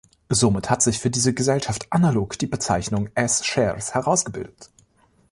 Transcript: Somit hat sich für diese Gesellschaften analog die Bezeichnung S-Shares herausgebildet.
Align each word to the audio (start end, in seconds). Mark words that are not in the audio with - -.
Somit 0.29 0.67
hat 0.71 0.81
sich 0.81 0.97
für 0.97 1.11
diese 1.11 1.31
Gesellschaften 1.35 1.85
analog 1.91 2.39
die 2.39 2.47
Bezeichnung 2.47 3.09
S-Shares 3.13 3.93
herausgebildet. 3.93 4.71